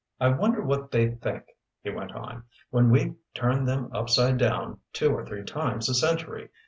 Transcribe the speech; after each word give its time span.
"I 0.19 0.29
wonder 0.29 0.63
what 0.63 0.89
they 0.89 1.09
think," 1.11 1.43
he 1.83 1.91
went 1.91 2.13
on, 2.13 2.45
"when 2.71 2.89
we 2.89 3.17
turn 3.35 3.65
them 3.65 3.91
upside 3.93 4.39
down 4.39 4.79
two 4.93 5.11
or 5.13 5.23
three 5.23 5.43
times 5.43 5.87
a 5.89 5.93
century? 5.93 6.49